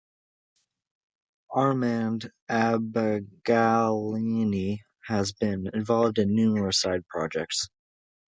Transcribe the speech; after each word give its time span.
Armand 1.51 2.31
Abagliani 2.49 4.79
has 5.05 5.31
been 5.33 5.69
involved 5.75 6.17
in 6.17 6.33
numerous 6.33 6.81
side 6.81 7.07
projects. 7.07 7.69